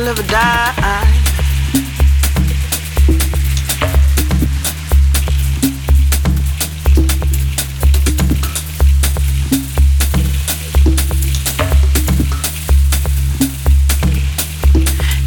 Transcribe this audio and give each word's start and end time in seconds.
to 0.00 0.04
live 0.04 0.18
or 0.18 0.22
die. 0.22 0.74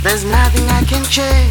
There's 0.03 0.25
nothing 0.25 0.67
I 0.69 0.83
can 0.87 1.03
change. 1.05 1.42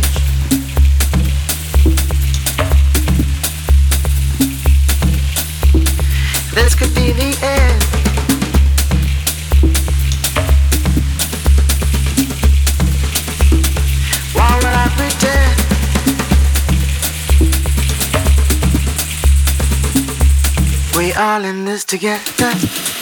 together. 21.92 23.01